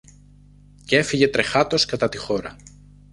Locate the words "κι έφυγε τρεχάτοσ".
0.85-1.85